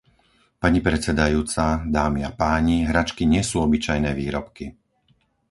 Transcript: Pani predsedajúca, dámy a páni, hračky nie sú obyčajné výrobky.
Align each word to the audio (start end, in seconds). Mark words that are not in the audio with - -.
Pani 0.63 0.79
predsedajúca, 0.87 1.65
dámy 1.97 2.21
a 2.25 2.31
páni, 2.41 2.77
hračky 2.91 3.23
nie 3.33 3.43
sú 3.49 3.55
obyčajné 3.67 4.11
výrobky. 4.19 4.65